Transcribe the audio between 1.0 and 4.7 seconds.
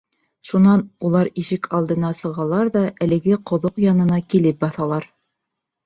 улар ишек алдына сығалар ҙа әлеге ҡоҙоҡ янына килеп